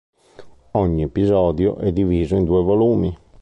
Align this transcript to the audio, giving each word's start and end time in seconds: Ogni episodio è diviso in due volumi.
Ogni 0.71 1.03
episodio 1.03 1.77
è 1.77 1.91
diviso 1.91 2.35
in 2.35 2.43
due 2.43 2.63
volumi. 2.63 3.15